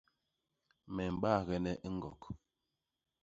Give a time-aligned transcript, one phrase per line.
[0.95, 2.21] Me mbaagene i ñgok.